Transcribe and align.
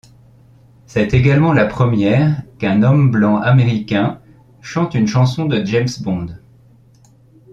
C'est 0.87 1.13
également 1.13 1.53
la 1.53 1.67
première 1.67 2.41
qu'un 2.57 2.81
homme 2.81 3.11
blanc 3.11 3.37
américain 3.39 4.19
chante 4.59 4.95
une 4.95 5.05
chanson 5.05 5.45
de 5.45 5.63
James 5.63 5.89
Bond. 6.01 6.39